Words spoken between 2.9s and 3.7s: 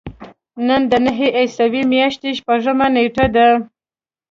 نېټه ده.